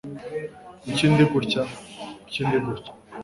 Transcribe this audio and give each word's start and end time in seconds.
Kuki 0.81 1.05
ndi 1.11 1.23
gutya? 1.31 1.63
Kuki 2.23 2.41
ndi 2.47 2.57
gutya? 2.65 2.91